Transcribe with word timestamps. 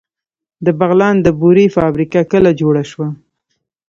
د 0.65 0.67
بغلان 0.79 1.15
د 1.21 1.27
بورې 1.39 1.65
فابریکه 1.75 2.21
کله 2.31 2.51
جوړه 2.61 2.83
شوه؟ 2.91 3.07